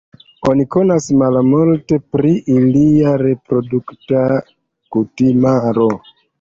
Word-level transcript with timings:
Oni 0.51 0.63
konas 0.75 1.09
malmulte 1.23 1.99
pri 2.15 2.33
ilia 2.55 3.13
reprodukta 3.25 4.27
kutimaro. 4.97 5.91